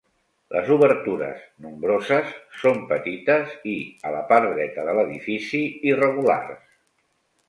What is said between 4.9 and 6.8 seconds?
l'edifici, irregulars.